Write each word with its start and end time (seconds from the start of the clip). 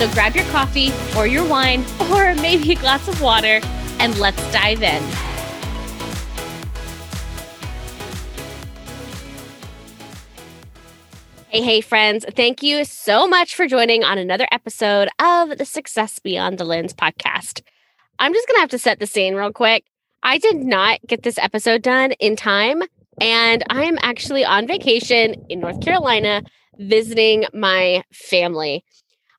So 0.00 0.10
grab 0.12 0.34
your 0.34 0.46
coffee 0.46 0.94
or 1.14 1.26
your 1.26 1.46
wine 1.46 1.84
or 2.10 2.34
maybe 2.36 2.72
a 2.72 2.74
glass 2.74 3.06
of 3.06 3.20
water 3.20 3.60
and 3.98 4.18
let's 4.18 4.40
dive 4.50 4.82
in. 4.82 5.02
Hey, 11.48 11.60
hey, 11.60 11.80
friends. 11.82 12.24
Thank 12.34 12.62
you 12.62 12.86
so 12.86 13.28
much 13.28 13.54
for 13.54 13.66
joining 13.66 14.02
on 14.02 14.16
another 14.16 14.46
episode 14.50 15.10
of 15.18 15.58
the 15.58 15.66
Success 15.66 16.18
Beyond 16.18 16.56
the 16.56 16.64
Lens 16.64 16.94
podcast. 16.94 17.60
I'm 18.18 18.32
just 18.32 18.48
going 18.48 18.56
to 18.56 18.60
have 18.60 18.70
to 18.70 18.78
set 18.78 19.00
the 19.00 19.06
scene 19.06 19.34
real 19.34 19.52
quick. 19.52 19.84
I 20.22 20.38
did 20.38 20.64
not 20.64 21.00
get 21.06 21.24
this 21.24 21.36
episode 21.36 21.82
done 21.82 22.12
in 22.12 22.36
time, 22.36 22.82
and 23.20 23.62
I'm 23.68 23.98
actually 24.00 24.46
on 24.46 24.66
vacation 24.66 25.34
in 25.50 25.60
North 25.60 25.82
Carolina 25.82 26.42
visiting 26.78 27.44
my 27.52 28.02
family. 28.14 28.82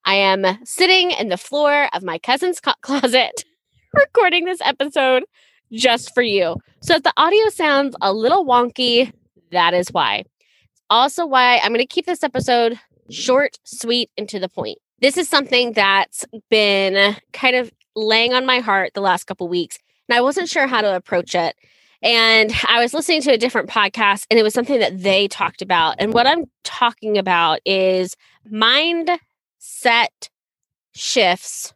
I 0.06 0.16
am 0.16 0.46
sitting 0.66 1.12
in 1.12 1.30
the 1.30 1.38
floor 1.38 1.88
of 1.94 2.04
my 2.04 2.18
cousin's 2.18 2.60
closet 2.82 3.44
recording 3.94 4.46
this 4.46 4.62
episode 4.64 5.24
just 5.72 6.14
for 6.14 6.24
you. 6.24 6.56
So 6.82 6.96
if 6.96 7.04
the 7.04 7.14
audio 7.18 7.50
sounds 7.50 7.96
a 8.02 8.14
little 8.14 8.46
wonky, 8.46 9.12
that 9.52 9.74
is 9.74 9.90
why. 9.90 10.24
Also, 10.90 11.26
why 11.26 11.58
I'm 11.58 11.70
going 11.70 11.80
to 11.80 11.86
keep 11.86 12.06
this 12.06 12.24
episode 12.24 12.80
short, 13.10 13.58
sweet, 13.64 14.10
and 14.18 14.28
to 14.30 14.40
the 14.40 14.50
point. 14.50 14.78
This 15.00 15.18
is 15.18 15.30
something 15.30 15.74
that's 15.74 16.26
been 16.50 17.16
kind 17.34 17.56
of 17.56 17.72
laying 17.96 18.34
on 18.34 18.46
my 18.46 18.60
heart 18.60 18.94
the 18.94 19.02
last 19.02 19.26
couple 19.26 19.48
weeks, 19.48 19.78
and 20.08 20.18
I 20.18 20.22
wasn't 20.22 20.50
sure 20.50 20.68
how 20.68 20.82
to 20.82 20.96
approach 20.96 21.34
it. 21.36 21.56
And 22.04 22.52
I 22.68 22.82
was 22.82 22.94
listening 22.94 23.22
to 23.24 23.34
a 23.34 23.38
different 23.38 23.70
podcast, 23.70 24.26
and 24.30 24.40
it 24.40 24.44
was 24.44 24.54
something 24.54 24.80
that 24.80 25.02
they 25.02 25.28
talked 25.28 25.62
about. 25.62 25.96
And 26.00 26.14
what 26.14 26.28
I'm 26.28 26.46
talking 26.64 27.18
about 27.18 27.60
is 27.66 28.16
mind 28.50 29.10
set 29.62 30.30
shifts 30.94 31.74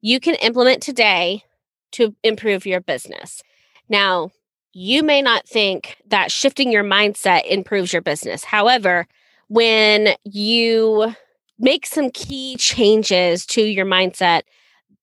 you 0.00 0.20
can 0.20 0.36
implement 0.36 0.80
today 0.80 1.42
to 1.90 2.14
improve 2.22 2.64
your 2.64 2.80
business. 2.80 3.42
Now, 3.88 4.30
you 4.72 5.02
may 5.02 5.20
not 5.20 5.48
think 5.48 5.96
that 6.06 6.30
shifting 6.30 6.70
your 6.70 6.84
mindset 6.84 7.44
improves 7.46 7.92
your 7.92 8.02
business. 8.02 8.44
However, 8.44 9.08
when 9.48 10.14
you 10.22 11.12
make 11.58 11.86
some 11.86 12.10
key 12.10 12.56
changes 12.56 13.44
to 13.46 13.62
your 13.62 13.86
mindset, 13.86 14.42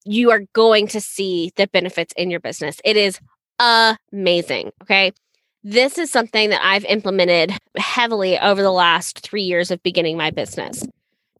you 0.06 0.32
are 0.32 0.44
going 0.54 0.88
to 0.88 1.02
see 1.02 1.52
the 1.58 1.68
benefits 1.68 2.14
in 2.16 2.32
your 2.32 2.40
business. 2.40 2.80
It 2.86 2.96
is 2.96 3.20
amazing. 3.60 4.72
Okay. 4.84 5.12
This 5.66 5.98
is 5.98 6.12
something 6.12 6.50
that 6.52 6.64
I've 6.64 6.86
implemented 6.86 7.52
heavily 7.78 8.40
over 8.40 8.62
the 8.62 8.72
last 8.72 9.20
three 9.20 9.44
years 9.44 9.72
of 9.72 9.84
beginning 9.84 10.16
my 10.16 10.32
business. 10.32 10.86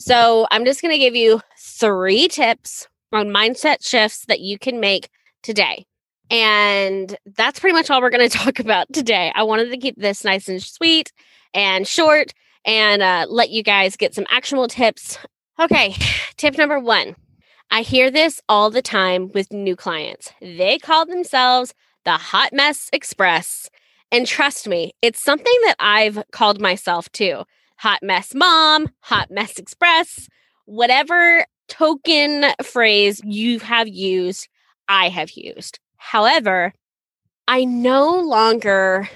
So 0.06 0.46
I'm 0.52 0.66
just 0.66 0.82
going 0.82 0.92
to 0.92 0.98
give 0.98 1.16
you 1.16 1.40
three 1.58 2.28
tips 2.28 2.90
on 3.14 3.30
mindset 3.30 3.88
shifts 3.88 4.26
that 4.26 4.42
you 4.42 4.60
can 4.60 4.82
make 4.82 5.08
today. 5.44 5.86
And 6.30 7.16
that's 7.38 7.62
pretty 7.62 7.74
much 7.74 7.90
all 7.90 8.02
we're 8.02 8.10
going 8.10 8.30
to 8.30 8.38
talk 8.38 8.60
about 8.60 8.92
today. 8.92 9.32
I 9.34 9.44
wanted 9.44 9.70
to 9.70 9.78
keep 9.78 9.96
this 9.96 10.26
nice 10.26 10.50
and 10.50 10.62
sweet 10.62 11.14
and 11.54 11.88
short 11.88 12.34
and 12.66 13.02
uh, 13.02 13.28
let 13.30 13.50
you 13.50 13.64
guys 13.64 13.96
get 13.96 14.14
some 14.14 14.26
actionable 14.30 14.68
tips. 14.68 15.18
Okay, 15.58 15.96
tip 16.36 16.58
number 16.58 16.82
one 16.82 17.16
I 17.72 17.82
hear 17.82 18.12
this 18.12 18.42
all 18.50 18.70
the 18.70 18.82
time 18.82 19.32
with 19.34 19.54
new 19.54 19.78
clients. 19.78 20.34
They 20.42 20.80
call 20.80 21.06
themselves 21.06 21.74
the 22.04 22.18
Hot 22.18 22.52
Mess 22.52 22.90
Express. 22.92 23.70
And 24.12 24.28
trust 24.28 24.68
me, 24.68 24.92
it's 25.02 25.24
something 25.24 25.60
that 25.64 25.78
I've 25.80 26.22
called 26.34 26.60
myself 26.60 27.10
too. 27.14 27.46
Hot 27.84 28.02
Mess 28.02 28.34
Mom, 28.34 28.88
Hot 29.02 29.30
Mess 29.30 29.60
Express, 29.60 30.30
whatever 30.64 31.46
token 31.68 32.46
phrase 32.64 33.20
you 33.26 33.60
have 33.60 33.90
used, 33.90 34.48
I 34.88 35.10
have 35.10 35.32
used. 35.32 35.80
However, 35.98 36.72
I 37.46 37.66
no 37.66 38.22
longer 38.22 39.10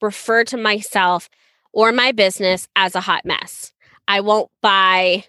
refer 0.00 0.44
to 0.44 0.56
myself 0.56 1.28
or 1.74 1.92
my 1.92 2.12
business 2.12 2.66
as 2.74 2.94
a 2.94 3.02
hot 3.02 3.26
mess. 3.26 3.74
I 4.08 4.22
won't 4.22 4.50
buy 4.62 5.24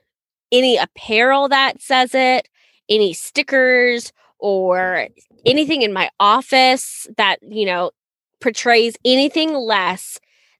any 0.49 0.77
apparel 0.77 1.49
that 1.49 1.81
says 1.81 2.15
it, 2.15 2.47
any 2.87 3.11
stickers, 3.11 4.13
or 4.39 5.09
anything 5.45 5.81
in 5.81 5.91
my 5.91 6.11
office 6.17 7.07
that, 7.17 7.39
you 7.41 7.65
know, 7.65 7.91
portrays 8.39 8.95
anything 9.03 9.53
less 9.53 10.17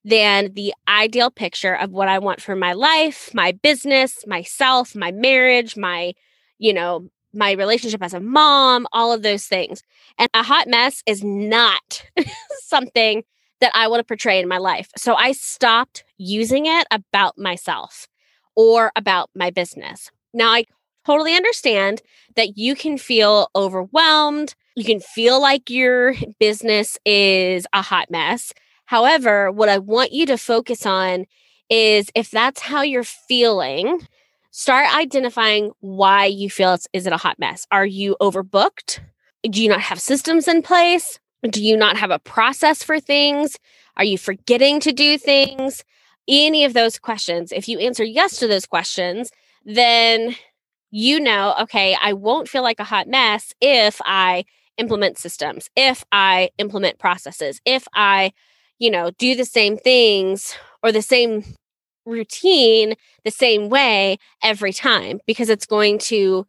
than 0.10 0.54
the 0.54 0.74
ideal 0.88 1.30
picture 1.30 1.76
of 1.76 1.92
what 1.92 2.08
I 2.08 2.20
want 2.20 2.42
for 2.42 2.56
my 2.56 2.74
life, 2.74 3.30
my 3.34 3.52
business, 3.52 4.26
myself, 4.26 4.96
my 4.96 5.12
marriage, 5.12 5.78
my, 5.78 6.14
you 6.58 6.74
know, 6.74 7.10
my 7.34 7.52
relationship 7.52 8.02
as 8.02 8.14
a 8.14 8.20
mom, 8.20 8.88
all 8.92 9.14
of 9.14 9.22
those 9.22 9.46
things. 9.46 9.84
And 10.18 10.30
a 10.34 10.42
hot 10.42 10.68
mess 10.68 11.04
is 11.06 11.24
not 11.24 12.04
something 12.64 13.24
that 13.62 13.72
I 13.76 13.88
want 13.88 14.00
to 14.00 14.04
portray 14.04 14.40
in 14.40 14.48
my 14.48 14.58
life. 14.58 14.90
So 14.98 15.14
I 15.14 15.34
stopped 15.34 16.04
using 16.18 16.66
it 16.66 16.88
about 16.90 17.38
myself 17.38 18.08
or 18.56 18.92
about 18.96 19.30
my 19.36 19.52
business. 19.52 20.10
Now, 20.34 20.50
I 20.50 20.66
totally 21.06 21.36
understand 21.36 22.02
that 22.36 22.58
you 22.58 22.76
can 22.76 22.98
feel 22.98 23.50
overwhelmed. 23.56 24.56
You 24.76 24.86
can 24.86 25.00
feel 25.00 25.40
like 25.40 25.70
your 25.70 26.16
business 26.40 26.98
is 27.06 27.68
a 27.74 27.82
hot 27.82 28.10
mess. 28.10 28.54
However, 28.90 29.52
what 29.52 29.70
I 29.70 29.78
want 29.78 30.14
you 30.14 30.26
to 30.26 30.36
focus 30.36 30.84
on 30.84 31.28
is 31.70 32.10
if 32.16 32.32
that's 32.32 32.60
how 32.60 32.82
you're 32.82 33.04
feeling, 33.04 34.02
start 34.50 34.92
identifying 34.98 35.70
why 35.80 36.26
you 36.26 36.50
feel 36.50 36.74
it's 36.74 36.88
is 36.92 37.06
it 37.06 37.14
a 37.14 37.18
hot 37.18 37.38
mess? 37.38 37.68
Are 37.70 37.86
you 37.86 38.18
overbooked? 38.20 39.00
Do 39.48 39.62
you 39.62 39.70
not 39.70 39.82
have 39.82 40.00
systems 40.00 40.48
in 40.48 40.64
place? 40.64 41.20
Do 41.44 41.64
you 41.64 41.78
not 41.78 41.98
have 41.98 42.10
a 42.10 42.18
process 42.18 42.82
for 42.82 43.00
things? 43.00 43.60
Are 43.96 44.04
you 44.04 44.18
forgetting 44.18 44.80
to 44.80 44.92
do 44.92 45.20
things? 45.20 45.84
Any 46.28 46.66
of 46.66 46.74
those 46.74 46.98
questions. 46.98 47.52
If 47.52 47.70
you 47.70 47.78
answer 47.78 48.04
yes 48.04 48.38
to 48.38 48.48
those 48.48 48.66
questions, 48.66 49.30
then 49.66 50.36
you 50.90 51.20
know, 51.20 51.54
okay, 51.62 51.96
I 52.02 52.14
won't 52.14 52.50
feel 52.50 52.64
like 52.64 52.80
a 52.80 52.86
hot 52.86 53.08
mess 53.08 53.54
if 53.62 54.02
I 54.04 54.46
implement 54.78 55.20
systems, 55.20 55.70
if 55.76 56.04
I 56.12 56.50
implement 56.58 56.98
processes, 56.98 57.62
if 57.66 57.88
I 57.94 58.32
you 58.80 58.90
know, 58.90 59.12
do 59.18 59.36
the 59.36 59.46
same 59.46 59.78
things 59.78 60.56
or 60.82 60.92
the 60.92 61.02
same 61.02 61.44
routine 62.06 62.96
the 63.24 63.32
same 63.32 63.70
way 63.70 64.18
every 64.42 64.74
time 64.74 65.20
because 65.28 65.50
it's 65.50 65.66
going 65.66 66.00
to 66.00 66.46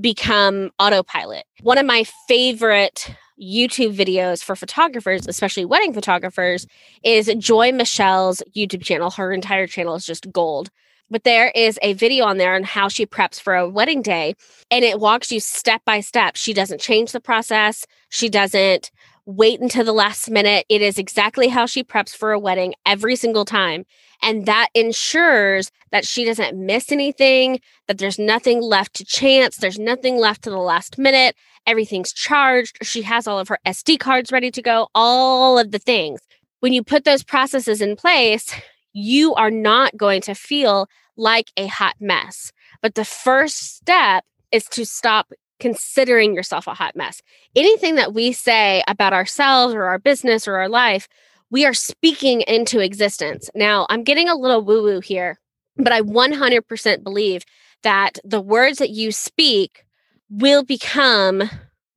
become 0.00 0.70
autopilot. 0.78 1.44
One 1.62 1.78
of 1.78 1.86
my 1.86 2.04
favorite 2.28 3.10
YouTube 3.40 3.96
videos 3.96 4.42
for 4.42 4.54
photographers, 4.54 5.26
especially 5.26 5.64
wedding 5.64 5.94
photographers, 5.94 6.66
is 7.02 7.32
Joy 7.38 7.72
Michelle's 7.72 8.42
YouTube 8.56 8.82
channel. 8.82 9.10
Her 9.10 9.32
entire 9.32 9.66
channel 9.66 9.94
is 9.94 10.04
just 10.04 10.30
gold. 10.32 10.70
But 11.10 11.24
there 11.24 11.50
is 11.54 11.78
a 11.80 11.94
video 11.94 12.26
on 12.26 12.36
there 12.36 12.54
on 12.54 12.64
how 12.64 12.88
she 12.88 13.06
preps 13.06 13.40
for 13.40 13.54
a 13.54 13.66
wedding 13.66 14.02
day, 14.02 14.34
and 14.70 14.84
it 14.84 15.00
walks 15.00 15.32
you 15.32 15.40
step 15.40 15.82
by 15.86 16.00
step. 16.00 16.36
She 16.36 16.52
doesn't 16.52 16.82
change 16.82 17.12
the 17.12 17.20
process. 17.20 17.86
She 18.10 18.28
doesn't 18.28 18.90
wait 19.28 19.60
until 19.60 19.84
the 19.84 19.92
last 19.92 20.30
minute. 20.30 20.64
It 20.70 20.80
is 20.80 20.98
exactly 20.98 21.48
how 21.48 21.66
she 21.66 21.84
preps 21.84 22.16
for 22.16 22.32
a 22.32 22.38
wedding 22.38 22.74
every 22.86 23.14
single 23.14 23.44
time. 23.44 23.84
And 24.22 24.46
that 24.46 24.70
ensures 24.74 25.70
that 25.92 26.06
she 26.06 26.24
doesn't 26.24 26.56
miss 26.56 26.90
anything, 26.90 27.60
that 27.86 27.98
there's 27.98 28.18
nothing 28.18 28.62
left 28.62 28.94
to 28.94 29.04
chance, 29.04 29.58
there's 29.58 29.78
nothing 29.78 30.16
left 30.16 30.42
to 30.44 30.50
the 30.50 30.56
last 30.56 30.96
minute. 30.96 31.36
Everything's 31.66 32.12
charged. 32.12 32.78
She 32.82 33.02
has 33.02 33.28
all 33.28 33.38
of 33.38 33.48
her 33.48 33.58
SD 33.66 34.00
cards 34.00 34.32
ready 34.32 34.50
to 34.50 34.62
go, 34.62 34.88
all 34.94 35.58
of 35.58 35.72
the 35.72 35.78
things. 35.78 36.20
When 36.60 36.72
you 36.72 36.82
put 36.82 37.04
those 37.04 37.22
processes 37.22 37.82
in 37.82 37.96
place, 37.96 38.50
you 38.94 39.34
are 39.34 39.50
not 39.50 39.94
going 39.96 40.22
to 40.22 40.34
feel 40.34 40.88
like 41.18 41.52
a 41.58 41.66
hot 41.66 41.96
mess. 42.00 42.50
But 42.80 42.94
the 42.94 43.04
first 43.04 43.76
step 43.76 44.24
is 44.50 44.64
to 44.70 44.86
stop 44.86 45.30
considering 45.60 46.34
yourself 46.34 46.66
a 46.66 46.74
hot 46.74 46.96
mess. 46.96 47.22
Anything 47.56 47.96
that 47.96 48.14
we 48.14 48.32
say 48.32 48.82
about 48.88 49.12
ourselves 49.12 49.74
or 49.74 49.84
our 49.84 49.98
business 49.98 50.46
or 50.46 50.56
our 50.56 50.68
life, 50.68 51.08
we 51.50 51.64
are 51.64 51.74
speaking 51.74 52.42
into 52.42 52.80
existence. 52.80 53.50
Now, 53.54 53.86
I'm 53.88 54.04
getting 54.04 54.28
a 54.28 54.36
little 54.36 54.62
woo 54.62 54.82
woo 54.82 55.00
here, 55.00 55.38
but 55.76 55.92
I 55.92 56.02
100% 56.02 57.02
believe 57.02 57.44
that 57.82 58.18
the 58.24 58.40
words 58.40 58.78
that 58.78 58.90
you 58.90 59.12
speak 59.12 59.84
will 60.30 60.64
become 60.64 61.48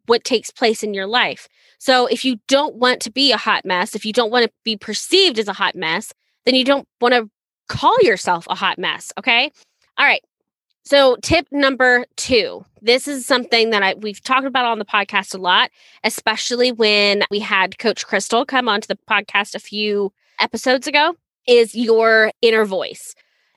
what 0.05 0.23
takes 0.23 0.51
place 0.51 0.83
in 0.83 0.93
your 0.93 1.07
life. 1.07 1.47
So 1.79 2.05
if 2.05 2.23
you 2.23 2.37
don't 2.47 2.75
want 2.75 3.01
to 3.01 3.11
be 3.11 3.31
a 3.31 3.37
hot 3.37 3.65
mess, 3.65 3.95
if 3.95 4.05
you 4.05 4.13
don't 4.13 4.31
want 4.31 4.45
to 4.45 4.51
be 4.63 4.77
perceived 4.77 5.39
as 5.39 5.47
a 5.47 5.53
hot 5.53 5.75
mess, 5.75 6.13
then 6.45 6.55
you 6.55 6.63
don't 6.63 6.87
want 6.99 7.13
to 7.13 7.29
call 7.67 7.95
yourself 8.01 8.45
a 8.49 8.55
hot 8.55 8.77
mess. 8.77 9.11
Okay. 9.17 9.51
All 9.97 10.05
right. 10.05 10.21
So, 10.83 11.15
tip 11.21 11.47
number 11.51 12.05
two 12.17 12.65
this 12.81 13.07
is 13.07 13.27
something 13.27 13.69
that 13.69 13.83
I, 13.83 13.93
we've 13.93 14.23
talked 14.23 14.47
about 14.47 14.65
on 14.65 14.79
the 14.79 14.85
podcast 14.85 15.35
a 15.35 15.37
lot, 15.37 15.69
especially 16.03 16.71
when 16.71 17.23
we 17.29 17.39
had 17.39 17.77
Coach 17.77 18.05
Crystal 18.07 18.45
come 18.45 18.67
onto 18.67 18.87
the 18.87 18.97
podcast 19.09 19.53
a 19.53 19.59
few 19.59 20.11
episodes 20.39 20.87
ago, 20.87 21.15
is 21.47 21.75
your 21.75 22.31
inner 22.41 22.65
voice, 22.65 23.13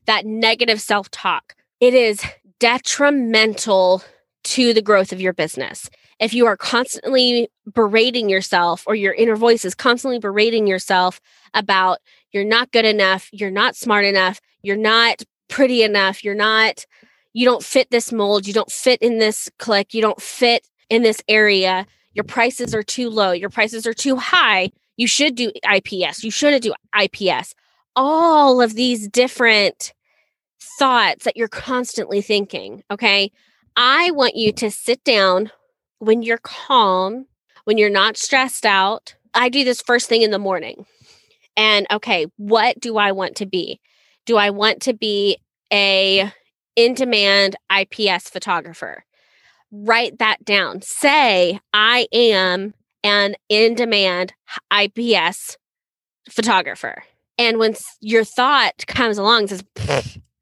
that 0.07 0.27
negative 0.27 0.81
self 0.81 1.11
talk. 1.11 1.55
It 1.81 1.95
is 1.95 2.23
detrimental 2.61 4.03
to 4.45 4.75
the 4.75 4.83
growth 4.83 5.13
of 5.13 5.21
your 5.21 5.33
business. 5.33 5.89
If 6.21 6.35
you 6.35 6.47
are 6.47 6.57
constantly 6.57 7.49
berating 7.73 8.29
yourself 8.29 8.85
or 8.87 8.95
your 8.95 9.15
inner 9.15 9.37
voice 9.37 9.65
is 9.65 9.75
constantly 9.75 10.19
berating 10.19 10.67
yourself 10.67 11.21
about 11.55 11.99
you're 12.31 12.45
not 12.45 12.71
good 12.71 12.85
enough, 12.85 13.29
you're 13.33 13.51
not 13.51 13.75
smart 13.75 14.05
enough, 14.05 14.41
you're 14.63 14.77
not 14.77 15.23
pretty 15.49 15.83
enough, 15.83 16.23
you're 16.23 16.35
not 16.35 16.85
you 17.35 17.45
don't 17.45 17.63
fit 17.63 17.91
this 17.91 18.13
mold, 18.13 18.47
you 18.47 18.55
don't 18.55 18.71
fit 18.71 19.03
in 19.03 19.19
this 19.19 19.51
clique, 19.59 19.93
you 19.93 20.01
don't 20.01 20.23
fit 20.23 20.67
in 20.89 21.03
this 21.03 21.21
area, 21.29 21.87
your 22.15 22.25
prices 22.25 22.75
are 22.75 22.83
too 22.83 23.11
low, 23.11 23.33
your 23.33 23.51
prices 23.51 23.87
are 23.87 23.93
too 23.93 24.17
high, 24.17 24.71
you 24.97 25.07
should 25.07 25.35
do 25.35 25.51
IPS, 25.71 26.25
you 26.25 26.31
shouldn't 26.31 26.63
do 26.63 26.73
IPS. 26.99 27.55
All 27.97 28.63
of 28.63 28.75
these 28.75 29.09
different 29.09 29.93
thoughts 30.79 31.25
that 31.25 31.37
you're 31.37 31.49
constantly 31.49 32.23
thinking, 32.23 32.83
okay? 32.91 33.31
I 33.77 34.13
want 34.13 34.37
you 34.37 34.53
to 34.53 34.71
sit 34.71 35.03
down 35.03 35.51
when 35.99 36.23
you're 36.23 36.39
calm, 36.39 37.27
when 37.65 37.79
you're 37.79 37.91
not 37.91 38.17
stressed 38.17 38.65
out. 38.65 39.17
I 39.35 39.49
do 39.49 39.65
this 39.65 39.83
first 39.83 40.09
thing 40.09 40.23
in 40.23 40.31
the 40.31 40.39
morning. 40.39 40.87
And 41.57 41.87
okay, 41.91 42.27
what 42.37 42.79
do 42.79 42.97
I 42.97 43.13
want 43.13 43.37
to 43.37 43.47
be? 43.47 43.81
Do 44.27 44.37
I 44.37 44.51
want 44.51 44.83
to 44.83 44.95
be 44.95 45.39
a 45.73 46.33
in 46.77 46.95
demand 46.95 47.57
IPS 47.75 48.29
photographer. 48.29 49.05
Write 49.71 50.19
that 50.19 50.45
down. 50.45 50.83
Say, 50.83 51.61
I 51.73 52.07
am 52.13 52.75
an 53.03 53.35
in 53.49 53.75
demand 53.75 54.33
IPS 54.73 55.57
photographer. 56.31 57.05
And 57.39 57.59
when 57.59 57.75
your 58.01 58.25
thought 58.25 58.87
comes 58.87 59.19
along 59.19 59.49
says, 59.49 59.65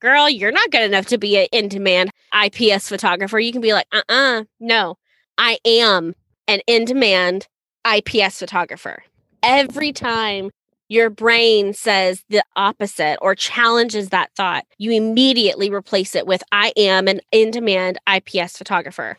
girl, 0.00 0.29
you're 0.29 0.52
not 0.52 0.70
good 0.70 0.82
enough 0.82 1.06
to 1.06 1.19
be 1.19 1.38
an 1.38 1.46
in 1.52 1.69
demand 1.69 2.11
IPS 2.44 2.88
photographer, 2.88 3.38
you 3.38 3.52
can 3.52 3.61
be 3.61 3.73
like, 3.73 3.87
uh 3.93 4.02
uh-uh, 4.08 4.40
uh, 4.40 4.44
no, 4.61 4.96
I 5.38 5.58
am 5.64 6.14
an 6.46 6.61
in 6.67 6.84
demand 6.84 7.49
IPS 7.90 8.38
photographer. 8.38 9.02
Every 9.43 9.93
time 9.93 10.50
your 10.88 11.11
brain 11.11 11.73
says 11.73 12.25
the 12.29 12.44
opposite 12.56 13.19
or 13.23 13.34
challenges 13.34 14.11
that 14.11 14.31
thought, 14.37 14.67
you 14.79 14.90
immediately 14.93 15.70
replace 15.70 16.14
it 16.14 16.26
with 16.26 16.43
I 16.52 16.73
am 16.76 17.08
an 17.08 17.20
in 17.31 17.50
demand 17.50 17.99
IPS 18.06 18.58
photographer. 18.58 19.17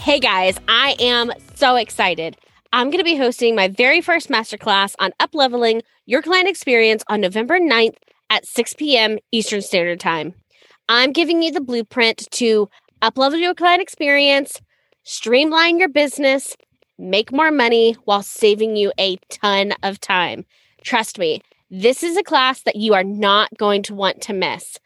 Hey 0.00 0.18
guys, 0.18 0.58
I 0.66 0.96
am 0.98 1.32
so 1.54 1.76
excited. 1.76 2.36
I'm 2.72 2.88
going 2.88 2.98
to 2.98 3.04
be 3.04 3.16
hosting 3.16 3.54
my 3.54 3.68
very 3.68 4.00
first 4.00 4.28
masterclass 4.28 4.94
on 4.98 5.12
upleveling 5.20 5.82
your 6.06 6.22
client 6.22 6.48
experience 6.48 7.04
on 7.08 7.20
November 7.20 7.60
9th 7.60 7.96
at 8.28 8.46
6 8.46 8.74
p.m. 8.74 9.18
Eastern 9.30 9.62
Standard 9.62 10.00
Time. 10.00 10.34
I'm 10.88 11.12
giving 11.12 11.42
you 11.42 11.52
the 11.52 11.60
blueprint 11.60 12.28
to 12.32 12.68
uplevel 13.00 13.40
your 13.40 13.54
client 13.54 13.80
experience, 13.80 14.60
streamline 15.04 15.78
your 15.78 15.88
business, 15.88 16.56
make 16.98 17.32
more 17.32 17.50
money 17.50 17.94
while 18.04 18.22
saving 18.22 18.76
you 18.76 18.92
a 18.98 19.16
ton 19.30 19.72
of 19.82 20.00
time. 20.00 20.44
Trust 20.82 21.18
me, 21.18 21.42
this 21.70 22.02
is 22.02 22.16
a 22.16 22.22
class 22.22 22.62
that 22.62 22.76
you 22.76 22.94
are 22.94 23.04
not 23.04 23.50
going 23.56 23.82
to 23.84 23.94
want 23.94 24.20
to 24.22 24.32
miss. 24.32 24.78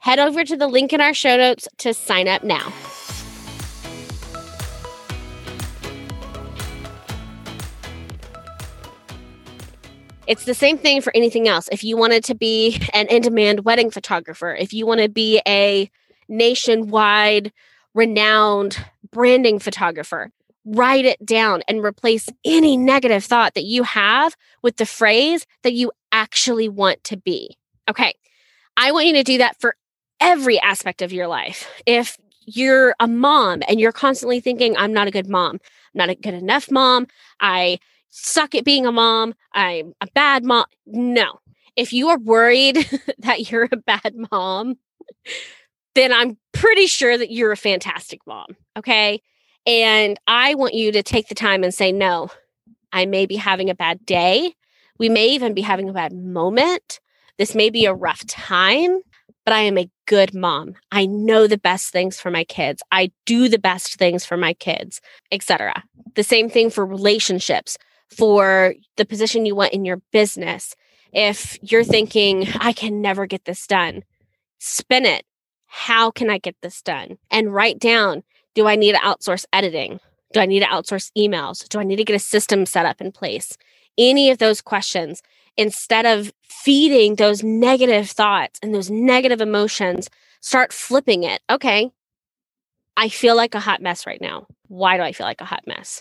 Head 0.00 0.18
over 0.18 0.44
to 0.44 0.56
the 0.56 0.68
link 0.68 0.92
in 0.92 1.00
our 1.00 1.14
show 1.14 1.36
notes 1.36 1.68
to 1.78 1.94
sign 1.94 2.28
up 2.28 2.44
now. 2.44 2.72
It's 10.26 10.44
the 10.44 10.54
same 10.54 10.76
thing 10.76 11.00
for 11.02 11.12
anything 11.14 11.46
else. 11.46 11.68
If 11.70 11.84
you 11.84 11.96
wanted 11.96 12.24
to 12.24 12.34
be 12.34 12.80
an 12.92 13.06
in 13.06 13.22
demand 13.22 13.64
wedding 13.64 13.90
photographer, 13.90 14.54
if 14.54 14.72
you 14.72 14.84
want 14.84 15.00
to 15.00 15.08
be 15.08 15.40
a 15.46 15.88
nationwide 16.28 17.52
renowned 17.94 18.84
branding 19.10 19.58
photographer. 19.58 20.30
Write 20.64 21.04
it 21.04 21.24
down 21.24 21.62
and 21.68 21.84
replace 21.84 22.28
any 22.44 22.76
negative 22.76 23.24
thought 23.24 23.54
that 23.54 23.64
you 23.64 23.84
have 23.84 24.36
with 24.62 24.76
the 24.76 24.86
phrase 24.86 25.46
that 25.62 25.74
you 25.74 25.92
actually 26.12 26.68
want 26.68 27.02
to 27.04 27.16
be. 27.16 27.56
Okay. 27.88 28.14
I 28.76 28.92
want 28.92 29.06
you 29.06 29.12
to 29.14 29.22
do 29.22 29.38
that 29.38 29.60
for 29.60 29.74
every 30.20 30.58
aspect 30.60 31.02
of 31.02 31.12
your 31.12 31.28
life. 31.28 31.70
If 31.86 32.18
you're 32.46 32.94
a 33.00 33.08
mom 33.08 33.62
and 33.68 33.80
you're 33.80 33.92
constantly 33.92 34.40
thinking, 34.40 34.76
I'm 34.76 34.92
not 34.92 35.08
a 35.08 35.10
good 35.10 35.28
mom, 35.28 35.54
I'm 35.54 35.60
not 35.94 36.10
a 36.10 36.14
good 36.14 36.34
enough 36.34 36.70
mom, 36.70 37.06
I 37.40 37.78
suck 38.10 38.54
at 38.54 38.64
being 38.64 38.86
a 38.86 38.92
mom, 38.92 39.34
I'm 39.52 39.92
a 40.00 40.06
bad 40.14 40.44
mom. 40.44 40.64
No. 40.86 41.40
If 41.76 41.92
you 41.92 42.08
are 42.08 42.18
worried 42.18 42.88
that 43.18 43.50
you're 43.50 43.68
a 43.70 43.76
bad 43.76 44.14
mom, 44.30 44.76
then 45.96 46.12
I'm 46.12 46.36
pretty 46.52 46.86
sure 46.86 47.16
that 47.16 47.32
you're 47.32 47.52
a 47.52 47.56
fantastic 47.56 48.20
mom. 48.26 48.56
Okay. 48.76 49.20
And 49.66 50.18
I 50.28 50.54
want 50.54 50.74
you 50.74 50.92
to 50.92 51.02
take 51.02 51.28
the 51.28 51.34
time 51.34 51.64
and 51.64 51.74
say, 51.74 51.90
no, 51.90 52.30
I 52.92 53.06
may 53.06 53.26
be 53.26 53.36
having 53.36 53.70
a 53.70 53.74
bad 53.74 54.04
day. 54.06 54.54
We 54.98 55.08
may 55.08 55.28
even 55.30 55.54
be 55.54 55.62
having 55.62 55.88
a 55.88 55.92
bad 55.92 56.12
moment. 56.12 57.00
This 57.38 57.54
may 57.54 57.70
be 57.70 57.86
a 57.86 57.94
rough 57.94 58.24
time, 58.26 59.00
but 59.44 59.54
I 59.54 59.60
am 59.60 59.78
a 59.78 59.90
good 60.06 60.34
mom. 60.34 60.74
I 60.92 61.06
know 61.06 61.46
the 61.46 61.58
best 61.58 61.92
things 61.92 62.20
for 62.20 62.30
my 62.30 62.44
kids. 62.44 62.82
I 62.92 63.10
do 63.24 63.48
the 63.48 63.58
best 63.58 63.96
things 63.96 64.24
for 64.24 64.36
my 64.36 64.52
kids, 64.54 65.00
etc. 65.32 65.82
The 66.14 66.22
same 66.22 66.48
thing 66.48 66.70
for 66.70 66.86
relationships, 66.86 67.76
for 68.08 68.74
the 68.96 69.04
position 69.04 69.46
you 69.46 69.54
want 69.54 69.72
in 69.72 69.84
your 69.84 70.00
business. 70.12 70.74
If 71.12 71.58
you're 71.62 71.84
thinking, 71.84 72.46
I 72.60 72.72
can 72.72 73.00
never 73.00 73.26
get 73.26 73.44
this 73.46 73.66
done, 73.66 74.04
spin 74.58 75.04
it 75.04 75.24
how 75.66 76.10
can 76.10 76.30
I 76.30 76.38
get 76.38 76.56
this 76.62 76.82
done? 76.82 77.18
And 77.30 77.52
write 77.52 77.78
down 77.78 78.22
do 78.54 78.66
I 78.66 78.74
need 78.74 78.92
to 78.92 78.98
outsource 78.98 79.44
editing? 79.52 80.00
Do 80.32 80.40
I 80.40 80.46
need 80.46 80.60
to 80.60 80.66
outsource 80.66 81.12
emails? 81.16 81.68
Do 81.68 81.78
I 81.78 81.84
need 81.84 81.96
to 81.96 82.04
get 82.04 82.16
a 82.16 82.18
system 82.18 82.64
set 82.64 82.86
up 82.86 83.00
in 83.00 83.12
place? 83.12 83.56
Any 83.98 84.30
of 84.30 84.38
those 84.38 84.62
questions, 84.62 85.22
instead 85.56 86.06
of 86.06 86.32
feeding 86.42 87.16
those 87.16 87.42
negative 87.42 88.10
thoughts 88.10 88.58
and 88.62 88.74
those 88.74 88.90
negative 88.90 89.40
emotions, 89.40 90.08
start 90.40 90.72
flipping 90.72 91.22
it. 91.22 91.42
Okay, 91.50 91.90
I 92.96 93.08
feel 93.08 93.36
like 93.36 93.54
a 93.54 93.60
hot 93.60 93.82
mess 93.82 94.06
right 94.06 94.20
now. 94.20 94.46
Why 94.68 94.96
do 94.96 95.02
I 95.02 95.12
feel 95.12 95.26
like 95.26 95.40
a 95.40 95.46
hot 95.46 95.64
mess? 95.66 96.00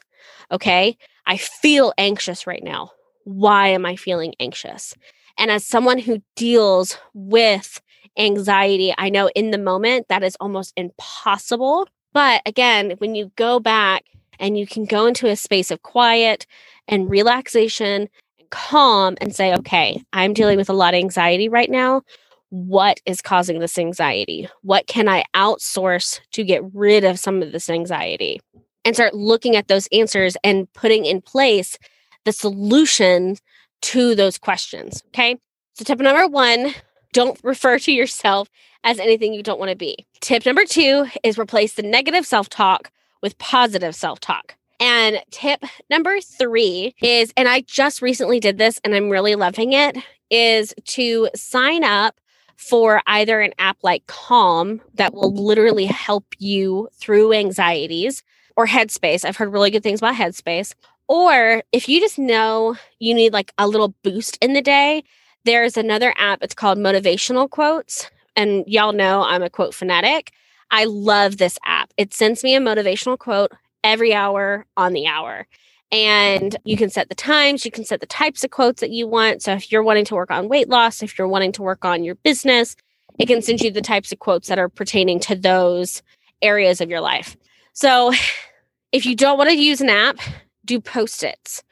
Okay, 0.52 0.98
I 1.26 1.38
feel 1.38 1.94
anxious 1.98 2.48
right 2.48 2.64
now. 2.64 2.92
Why 3.26 3.70
am 3.70 3.86
I 3.86 3.96
feeling 3.96 4.34
anxious? 4.40 4.96
And 5.38 5.52
as 5.52 5.66
someone 5.66 6.00
who 6.00 6.22
deals 6.36 6.98
with 7.14 7.82
anxiety. 8.18 8.94
I 8.98 9.10
know 9.10 9.30
in 9.36 9.52
the 9.52 9.58
moment 9.58 10.08
that 10.10 10.24
is 10.24 10.38
almost 10.40 10.74
impossible. 10.76 11.88
But 12.14 12.42
again, 12.46 12.96
when 13.00 13.16
you 13.16 13.32
go 13.36 13.60
back 13.60 14.06
and 14.40 14.58
you 14.58 14.66
can 14.66 14.86
go 14.86 15.06
into 15.06 15.28
a 15.28 15.36
space 15.36 15.72
of 15.72 15.82
quiet 15.82 16.46
and 16.88 17.10
relaxation 17.10 18.10
and 18.40 18.50
calm 18.50 19.18
and 19.22 19.36
say, 19.36 19.54
okay, 19.56 20.02
I'm 20.14 20.34
dealing 20.34 20.58
with 20.58 20.70
a 20.70 20.74
lot 20.74 20.94
of 20.94 21.00
anxiety 21.00 21.50
right 21.50 21.70
now. 21.70 22.04
What 22.50 23.02
is 23.06 23.22
causing 23.22 23.60
this 23.60 23.78
anxiety? 23.78 24.48
What 24.62 24.88
can 24.88 25.10
I 25.10 25.26
outsource 25.36 26.20
to 26.32 26.44
get 26.44 26.62
rid 26.74 27.04
of 27.04 27.20
some 27.20 27.42
of 27.42 27.52
this 27.52 27.70
anxiety? 27.70 28.40
And 28.86 28.96
start 28.96 29.16
looking 29.16 29.56
at 29.56 29.68
those 29.68 29.88
answers 29.92 30.38
and 30.44 30.72
putting 30.74 31.06
in 31.06 31.22
place 31.22 31.78
the 32.24 32.32
solution 32.32 33.38
to 33.82 34.16
those 34.16 34.38
questions. 34.38 35.04
Okay. 35.08 35.38
So, 35.74 35.84
tip 35.84 36.00
number 36.00 36.28
one 36.28 36.74
don't 37.16 37.40
refer 37.44 37.80
to 37.80 37.94
yourself 37.94 38.50
as 38.84 39.00
anything 39.00 39.34
you 39.34 39.42
don't 39.42 39.58
want 39.58 39.70
to 39.72 39.76
be. 39.76 40.06
Tip 40.20 40.46
number 40.46 40.66
two 40.66 41.08
is 41.24 41.40
replace 41.40 41.74
the 41.74 41.82
negative 41.82 42.26
self 42.26 42.50
talk 42.50 42.92
with 43.22 43.38
positive 43.38 43.96
self 43.96 44.20
talk. 44.20 44.56
And 44.82 45.24
tip 45.32 45.64
number 45.90 46.20
three 46.20 46.94
is, 47.02 47.32
and 47.38 47.48
I 47.48 47.62
just 47.62 48.02
recently 48.02 48.42
did 48.42 48.58
this 48.58 48.82
and 48.84 48.94
I'm 48.94 49.10
really 49.10 49.36
loving 49.36 49.72
it, 49.72 49.96
is 50.30 50.74
to 50.88 51.30
sign 51.34 51.86
up 51.86 52.20
for 52.58 53.02
either 53.08 53.40
an 53.40 53.54
app 53.60 53.78
like 53.82 54.06
Calm 54.08 54.82
that 54.96 55.14
will 55.14 55.34
literally 55.34 55.86
help 55.86 56.26
you 56.38 56.90
through 57.00 57.32
anxieties 57.32 58.24
or 58.58 58.68
Headspace. 58.68 59.24
I've 59.24 59.38
heard 59.38 59.54
really 59.54 59.72
good 59.72 59.84
things 59.84 60.02
about 60.02 60.16
Headspace. 60.16 60.74
Or 61.08 61.64
if 61.72 61.88
you 61.88 62.02
just 62.02 62.20
know 62.20 62.76
you 63.00 63.14
need 63.14 63.32
like 63.32 63.54
a 63.58 63.70
little 63.70 63.96
boost 64.04 64.38
in 64.42 64.52
the 64.52 64.62
day, 64.62 65.04
There's 65.46 65.78
another 65.78 66.12
app, 66.18 66.42
it's 66.42 66.56
called 66.56 66.80
Motivational 66.80 67.48
Quotes. 67.48 68.10
And 68.36 68.64
y'all 68.66 68.94
know 68.94 69.22
I'm 69.22 69.44
a 69.44 69.50
quote 69.50 69.76
fanatic. 69.76 70.32
I 70.72 70.86
love 70.86 71.38
this 71.38 71.60
app. 71.66 71.94
It 71.98 72.16
sends 72.16 72.44
me 72.44 72.56
a 72.56 72.60
motivational 72.60 73.18
quote 73.18 73.52
every 73.84 74.12
hour 74.12 74.66
on 74.76 74.94
the 74.94 75.06
hour. 75.06 75.46
And 75.92 76.58
you 76.66 76.76
can 76.76 76.90
set 76.90 77.10
the 77.10 77.16
times, 77.16 77.64
you 77.64 77.70
can 77.70 77.86
set 77.86 78.00
the 78.00 78.08
types 78.08 78.44
of 78.44 78.50
quotes 78.50 78.82
that 78.82 78.90
you 78.90 79.08
want. 79.08 79.44
So 79.44 79.54
if 79.54 79.72
you're 79.72 79.84
wanting 79.84 80.06
to 80.06 80.16
work 80.16 80.32
on 80.32 80.50
weight 80.50 80.68
loss, 80.68 81.04
if 81.04 81.18
you're 81.18 81.28
wanting 81.28 81.52
to 81.54 81.62
work 81.62 81.86
on 81.86 82.04
your 82.04 82.16
business, 82.16 82.76
it 83.20 83.28
can 83.28 83.44
send 83.44 83.62
you 83.62 83.70
the 83.70 83.82
types 83.82 84.12
of 84.12 84.18
quotes 84.18 84.48
that 84.48 84.58
are 84.58 84.68
pertaining 84.68 85.20
to 85.22 85.36
those 85.36 86.02
areas 86.42 86.82
of 86.82 86.90
your 86.90 87.02
life. 87.02 87.38
So 87.74 88.12
if 88.92 89.06
you 89.06 89.16
don't 89.16 89.38
want 89.38 89.52
to 89.52 89.56
use 89.56 89.80
an 89.80 89.90
app, 89.90 90.18
do 90.66 90.82
post 90.82 91.24
its. 91.24 91.64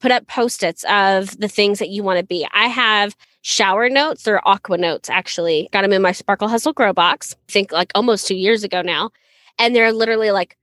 Put 0.00 0.10
up 0.10 0.26
post 0.26 0.62
its 0.62 0.84
of 0.84 1.38
the 1.38 1.48
things 1.48 1.78
that 1.78 1.90
you 1.90 2.02
want 2.02 2.18
to 2.18 2.24
be. 2.24 2.46
I 2.52 2.66
have 2.66 3.16
shower 3.42 3.88
notes, 3.88 4.24
they're 4.24 4.46
aqua 4.46 4.76
notes 4.76 5.08
actually. 5.08 5.68
Got 5.72 5.82
them 5.82 5.92
in 5.92 6.02
my 6.02 6.12
Sparkle 6.12 6.48
Hustle 6.48 6.72
Grow 6.72 6.92
box, 6.92 7.36
I 7.48 7.52
think 7.52 7.72
like 7.72 7.92
almost 7.94 8.26
two 8.26 8.34
years 8.34 8.64
ago 8.64 8.82
now. 8.82 9.10
And 9.58 9.74
they're 9.74 9.92
literally 9.92 10.32
like 10.32 10.56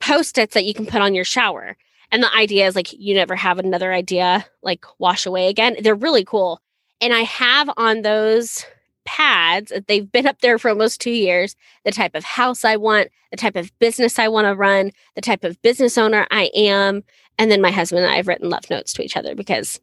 post 0.00 0.38
its 0.38 0.54
that 0.54 0.64
you 0.64 0.74
can 0.74 0.86
put 0.86 1.02
on 1.02 1.14
your 1.14 1.24
shower. 1.24 1.76
And 2.12 2.22
the 2.22 2.34
idea 2.34 2.66
is 2.66 2.76
like 2.76 2.92
you 2.92 3.14
never 3.14 3.34
have 3.34 3.58
another 3.58 3.92
idea 3.92 4.44
like 4.62 4.84
wash 4.98 5.26
away 5.26 5.48
again. 5.48 5.76
They're 5.80 5.94
really 5.94 6.24
cool. 6.24 6.60
And 7.00 7.12
I 7.12 7.22
have 7.22 7.68
on 7.76 8.02
those 8.02 8.64
pads, 9.04 9.70
that 9.70 9.86
they've 9.86 10.10
been 10.10 10.26
up 10.26 10.40
there 10.40 10.58
for 10.58 10.68
almost 10.68 11.00
two 11.00 11.10
years, 11.10 11.56
the 11.84 11.92
type 11.92 12.14
of 12.14 12.24
house 12.24 12.64
I 12.64 12.76
want, 12.76 13.08
the 13.30 13.36
type 13.36 13.56
of 13.56 13.76
business 13.78 14.18
I 14.18 14.28
want 14.28 14.46
to 14.46 14.54
run, 14.54 14.92
the 15.14 15.20
type 15.20 15.44
of 15.44 15.60
business 15.62 15.98
owner 15.98 16.26
I 16.30 16.50
am. 16.54 17.02
And 17.38 17.50
then 17.50 17.60
my 17.60 17.70
husband 17.70 18.04
and 18.04 18.12
I 18.12 18.16
have 18.16 18.28
written 18.28 18.50
love 18.50 18.68
notes 18.70 18.92
to 18.94 19.02
each 19.02 19.16
other 19.16 19.34
because 19.34 19.80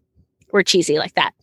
we're 0.52 0.64
cheesy 0.64 0.98
like 0.98 1.16
that. 1.16 1.34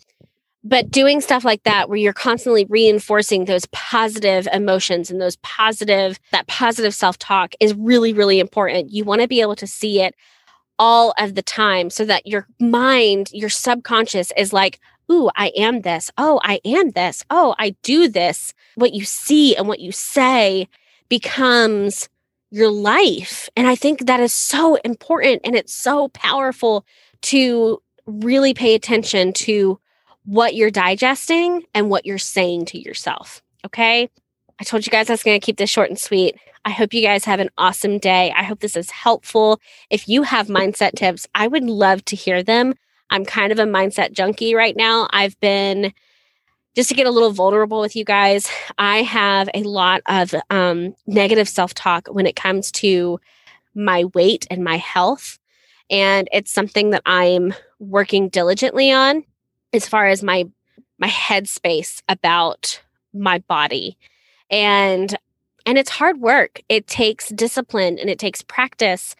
But 0.69 0.91
doing 0.91 1.21
stuff 1.21 1.45
like 1.45 1.63
that, 1.63 1.89
where 1.89 1.99
you're 1.99 2.13
constantly 2.13 2.65
reinforcing 2.69 3.45
those 3.45 3.67
positive 3.67 4.49
emotions 4.53 5.13
and 5.13 5.21
those 5.21 5.37
positive, 5.37 6.19
that 6.33 6.49
positive 6.49 6.93
self 6.93 7.19
talk 7.19 7.55
is 7.61 7.73
really, 7.75 8.13
really 8.13 8.41
important. 8.41 8.91
You 8.91 9.05
want 9.05 9.21
to 9.21 9.29
be 9.29 9.41
able 9.41 9.55
to 9.57 9.67
see 9.67 10.01
it 10.01 10.17
all 10.79 11.15
of 11.19 11.37
the 11.37 11.43
time 11.43 11.89
so 11.89 12.05
that 12.05 12.27
your 12.27 12.49
mind, 12.59 13.31
your 13.33 13.49
subconscious 13.49 14.33
is 14.37 14.53
like, 14.53 14.81
ooh, 15.11 15.31
I 15.37 15.49
am 15.57 15.83
this. 15.83 16.11
Oh, 16.19 16.41
I 16.43 16.61
am 16.65 16.91
this. 16.91 17.25
Oh, 17.31 17.55
I 17.59 17.77
do 17.83 18.09
this. 18.09 18.55
What 18.75 18.95
you 18.95 19.05
see 19.05 19.57
and 19.57 19.69
what 19.69 19.81
you 19.81 19.93
say 19.93 20.69
becomes 21.09 22.09
your 22.51 22.71
life. 22.71 23.49
And 23.57 23.67
I 23.67 23.75
think 23.75 24.07
that 24.07 24.21
is 24.21 24.33
so 24.33 24.77
important 24.77 25.43
and 25.45 25.55
it's 25.55 25.73
so 25.73 26.09
powerful 26.09 26.87
to 27.23 27.83
really 28.07 28.55
pay 28.55 28.75
attention 28.75 29.33
to 29.33 29.79
what 30.25 30.55
you're 30.55 30.71
digesting 30.71 31.65
and 31.75 31.91
what 31.91 32.07
you're 32.07 32.19
saying 32.19 32.67
to 32.67 32.79
yourself. 32.79 33.43
Okay. 33.65 34.09
I 34.59 34.65
told 34.65 34.87
you 34.87 34.91
guys 34.91 35.11
I 35.11 35.13
was 35.13 35.23
going 35.23 35.39
to 35.39 35.45
keep 35.45 35.59
this 35.59 35.71
short 35.71 35.91
and 35.91 35.99
sweet. 35.99 36.37
I 36.65 36.71
hope 36.71 36.95
you 36.95 37.03
guys 37.03 37.25
have 37.27 37.41
an 37.41 37.51
awesome 37.59 37.99
day. 37.99 38.33
I 38.37 38.43
hope 38.43 38.61
this 38.61 38.77
is 38.77 38.91
helpful. 38.91 39.61
If 39.91 40.09
you 40.09 40.23
have 40.23 40.49
mindset 40.49 40.95
tips, 40.95 41.29
I 41.35 41.47
would 41.47 41.65
love 41.65 42.05
to 42.07 42.17
hear 42.17 42.43
them. 42.43 42.75
I'm 43.11 43.25
kind 43.25 43.53
of 43.53 43.59
a 43.59 43.65
mindset 43.65 44.13
junkie 44.13 44.55
right 44.55 44.77
now. 44.77 45.09
I've 45.11 45.39
been 45.41 45.93
just 46.77 46.91
to 46.91 46.95
get 46.95 47.07
a 47.07 47.11
little 47.11 47.31
vulnerable 47.31 47.81
with 47.81 47.97
you 47.97 48.05
guys, 48.05 48.51
I 48.77 48.99
have 48.99 49.49
a 49.55 49.63
lot 49.63 50.03
of 50.07 50.35
um, 50.51 50.95
negative 51.07 51.49
self 51.49 51.73
talk 51.73 52.07
when 52.09 52.27
it 52.27 52.37
comes 52.37 52.71
to 52.73 53.19
my 53.75 54.05
weight 54.15 54.47
and 54.51 54.63
my 54.63 54.77
health. 54.77 55.39
And 55.89 56.29
it's 56.33 56.53
something 56.53 56.91
that 56.91 57.03
I'm 57.07 57.55
working 57.79 58.29
diligently 58.29 58.93
on 58.93 59.25
as 59.73 59.89
far 59.89 60.07
as 60.07 60.23
my 60.23 60.47
my 60.99 61.09
headspace 61.09 62.03
about 62.09 62.83
my 63.13 63.39
body 63.41 63.97
and 64.51 65.17
and 65.67 65.77
it's 65.77 65.91
hard 65.91 66.21
work 66.21 66.63
it 66.69 66.87
takes 66.87 67.29
discipline 67.31 67.99
and 67.99 68.09
it 68.09 68.19
takes 68.19 68.43
practice 68.43 69.15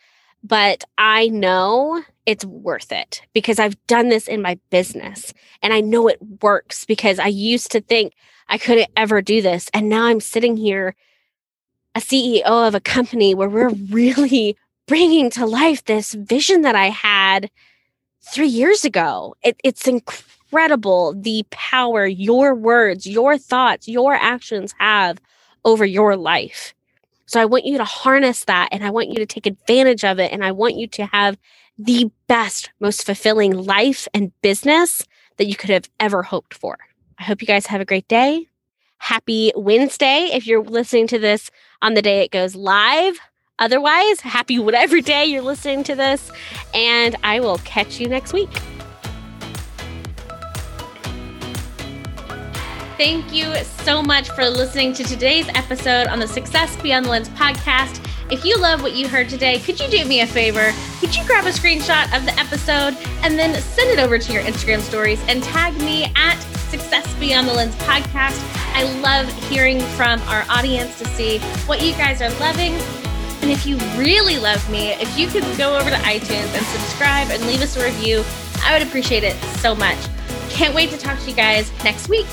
but 0.47 0.85
i 0.99 1.29
know 1.29 2.03
it's 2.27 2.45
worth 2.45 2.91
it 2.91 3.23
because 3.33 3.59
I've 3.61 3.81
done 3.87 4.09
this 4.09 4.27
in 4.27 4.43
my 4.43 4.59
business 4.71 5.33
and 5.63 5.73
I 5.73 5.81
know 5.81 6.09
it 6.09 6.19
works 6.43 6.85
because 6.85 7.21
I 7.21 7.29
used 7.29 7.71
to 7.73 7.81
think 7.81 8.15
I 8.49 8.59
couldn't 8.59 8.91
ever 8.97 9.23
do 9.23 9.41
this. 9.41 9.71
And 9.73 9.89
now 9.89 10.07
I'm 10.07 10.21
sitting 10.21 10.57
here, 10.57 10.95
a 11.95 12.01
CEO 12.01 12.43
of 12.45 12.75
a 12.75 12.81
company 12.81 13.35
where 13.35 13.49
we're 13.49 13.71
really 13.71 14.57
bringing 14.87 15.31
to 15.31 15.47
life 15.47 15.85
this 15.85 16.15
vision 16.15 16.63
that 16.63 16.77
I 16.77 16.91
had 16.91 17.51
three 18.33 18.49
years 18.49 18.85
ago. 18.85 19.35
It, 19.43 19.57
it's 19.65 19.89
incredible 19.89 21.15
the 21.17 21.45
power 21.51 22.07
your 22.07 22.55
words, 22.55 23.07
your 23.07 23.39
thoughts, 23.39 23.89
your 23.89 24.15
actions 24.15 24.75
have 24.79 25.19
over 25.65 25.85
your 25.85 26.17
life. 26.17 26.75
So 27.27 27.41
I 27.41 27.45
want 27.45 27.65
you 27.65 27.77
to 27.79 27.85
harness 27.85 28.45
that 28.45 28.69
and 28.73 28.85
I 28.85 28.91
want 28.91 29.09
you 29.09 29.17
to 29.17 29.27
take 29.27 29.47
advantage 29.47 30.05
of 30.05 30.19
it. 30.19 30.33
And 30.33 30.45
I 30.45 30.53
want 30.53 30.77
you 30.77 30.87
to 30.89 31.07
have 31.07 31.37
the 31.79 32.11
best, 32.29 32.71
most 32.81 33.05
fulfilling 33.05 33.53
life 33.53 34.09
and 34.15 34.33
business 34.43 35.05
that 35.37 35.47
you 35.47 35.57
could 35.57 35.71
have 35.71 35.89
ever 36.01 36.23
hoped 36.23 36.55
for. 36.55 36.79
I 37.19 37.25
hope 37.25 37.43
you 37.43 37.47
guys 37.47 37.67
have 37.67 37.81
a 37.81 37.85
great 37.85 38.09
day. 38.09 38.47
Happy 38.99 39.53
Wednesday 39.55 40.31
if 40.33 40.47
you're 40.47 40.63
listening 40.63 41.07
to 41.09 41.19
this 41.19 41.51
on 41.83 41.95
the 41.95 42.03
day 42.03 42.21
it 42.25 42.31
goes 42.31 42.55
live. 42.55 43.19
Otherwise, 43.59 44.21
happy 44.21 44.59
whatever 44.59 45.01
day 45.03 45.27
you're 45.27 45.43
listening 45.43 45.83
to 45.85 45.95
this. 45.95 46.31
And 46.75 47.17
I 47.23 47.41
will 47.41 47.59
catch 47.59 48.01
you 48.01 48.09
next 48.09 48.33
week. 48.33 48.51
Thank 52.97 53.31
you 53.31 53.55
so 53.85 54.03
much 54.03 54.31
for 54.31 54.49
listening 54.49 54.95
to 54.95 55.05
today's 55.05 55.47
episode 55.51 56.07
on 56.07 56.19
the 56.19 56.27
Success 56.27 56.81
Beyond 56.81 57.05
the 57.05 57.11
Lens 57.11 57.29
podcast. 57.29 58.03
If 58.31 58.43
you 58.43 58.57
love 58.57 58.81
what 58.81 58.95
you 58.95 59.07
heard 59.07 59.29
today, 59.29 59.59
could 59.59 59.79
you 59.79 59.87
do 59.89 60.07
me 60.07 60.23
a 60.23 60.27
favor? 60.27 60.73
Could 60.99 61.15
you 61.15 61.23
grab 61.27 61.45
a 61.45 61.51
screenshot 61.51 62.05
of 62.17 62.25
the 62.25 62.33
episode 62.41 62.97
and 63.23 63.39
then 63.39 63.55
send 63.61 63.91
it 63.91 63.99
over 63.99 64.19
to 64.19 64.33
your 64.33 64.43
Instagram 64.45 64.81
stories 64.81 65.23
and 65.29 65.43
tag 65.43 65.77
me 65.77 66.11
at 66.17 66.39
Success 66.71 67.13
Beyond 67.21 67.49
the 67.49 67.53
Lens 67.53 67.75
podcast? 67.75 68.43
I 68.75 68.85
love 69.01 69.31
hearing 69.51 69.79
from 69.79 70.19
our 70.23 70.47
audience 70.49 70.99
to 70.99 71.05
see 71.05 71.39
what 71.67 71.83
you 71.83 71.93
guys 71.93 72.23
are 72.23 72.31
loving. 72.41 72.73
And 73.43 73.51
if 73.51 73.67
you 73.67 73.77
really 73.99 74.39
love 74.39 74.71
me, 74.71 74.93
if 74.93 75.19
you 75.19 75.29
could 75.29 75.45
go 75.59 75.77
over 75.79 75.91
to 75.91 75.97
iTunes 75.97 76.57
and 76.57 76.65
subscribe 76.65 77.29
and 77.29 77.45
leave 77.47 77.61
us 77.61 77.77
a 77.77 77.85
review, 77.85 78.25
I 78.65 78.73
would 78.73 78.89
appreciate 78.89 79.23
it 79.23 79.37
so 79.59 79.75
much. 79.75 79.99
Can't 80.49 80.75
wait 80.75 80.89
to 80.93 80.97
talk 80.97 81.19
to 81.19 81.29
you 81.29 81.37
guys 81.37 81.71
next 81.85 82.09
week. 82.09 82.27